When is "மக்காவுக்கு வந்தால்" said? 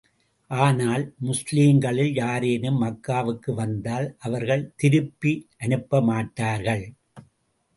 2.81-4.07